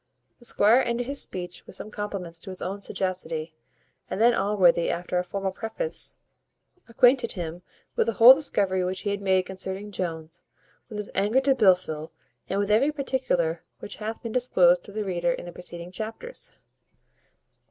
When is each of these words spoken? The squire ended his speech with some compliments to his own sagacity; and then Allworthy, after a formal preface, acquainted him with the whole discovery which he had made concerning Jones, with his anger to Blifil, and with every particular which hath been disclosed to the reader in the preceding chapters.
The 0.39 0.45
squire 0.45 0.81
ended 0.81 1.05
his 1.05 1.21
speech 1.21 1.63
with 1.67 1.75
some 1.75 1.91
compliments 1.91 2.39
to 2.39 2.49
his 2.49 2.59
own 2.59 2.81
sagacity; 2.81 3.53
and 4.09 4.19
then 4.19 4.33
Allworthy, 4.33 4.89
after 4.89 5.19
a 5.19 5.23
formal 5.23 5.51
preface, 5.51 6.17
acquainted 6.89 7.33
him 7.33 7.61
with 7.95 8.07
the 8.07 8.13
whole 8.13 8.33
discovery 8.33 8.83
which 8.83 9.01
he 9.01 9.11
had 9.11 9.21
made 9.21 9.45
concerning 9.45 9.91
Jones, 9.91 10.41
with 10.89 10.97
his 10.97 11.11
anger 11.13 11.39
to 11.41 11.53
Blifil, 11.53 12.09
and 12.49 12.59
with 12.59 12.71
every 12.71 12.91
particular 12.91 13.63
which 13.77 13.97
hath 13.97 14.23
been 14.23 14.31
disclosed 14.31 14.83
to 14.85 14.91
the 14.91 15.05
reader 15.05 15.33
in 15.33 15.45
the 15.45 15.51
preceding 15.51 15.91
chapters. 15.91 16.57